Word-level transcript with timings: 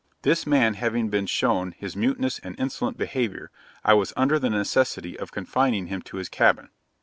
This 0.23 0.47
man 0.47 0.73
having 0.73 1.09
before 1.09 1.27
shown 1.27 1.75
his 1.77 1.95
mutinous 1.95 2.39
and 2.39 2.59
insolent 2.59 2.97
behaviour, 2.97 3.51
I 3.85 3.93
was 3.93 4.13
under 4.17 4.39
the 4.39 4.49
necessity 4.49 5.15
of 5.19 5.31
confining 5.31 5.85
him 5.85 6.01
to 6.01 6.17
his 6.17 6.27
cabin.' 6.27 6.71